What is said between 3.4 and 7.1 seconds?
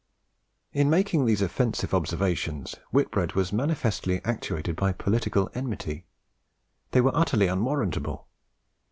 manifestly actuated by political enmity. They